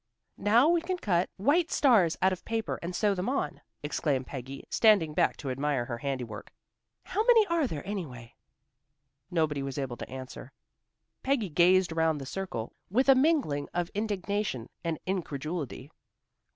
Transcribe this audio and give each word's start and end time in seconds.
"Now 0.39 0.67
we 0.67 0.81
can 0.81 0.97
cut 0.97 1.29
white 1.37 1.69
stars 1.69 2.17
out 2.23 2.33
of 2.33 2.43
paper 2.43 2.79
and 2.81 2.95
sew 2.95 3.13
them 3.13 3.29
on," 3.29 3.61
exclaimed 3.83 4.25
Peggy, 4.25 4.65
standing 4.67 5.13
back 5.13 5.37
to 5.37 5.51
admire 5.51 5.85
her 5.85 5.99
handiwork. 5.99 6.51
"How 7.03 7.23
many 7.23 7.45
are 7.45 7.67
there, 7.67 7.85
anyway?" 7.85 8.33
Nobody 9.29 9.61
was 9.61 9.77
able 9.77 9.97
to 9.97 10.09
answer. 10.09 10.53
Peggy 11.21 11.49
gazed 11.49 11.91
around 11.91 12.17
the 12.17 12.25
circle 12.25 12.73
with 12.89 13.09
a 13.09 13.13
mingling 13.13 13.69
of 13.75 13.91
indignation 13.93 14.69
and 14.83 14.97
incredulity. 15.05 15.91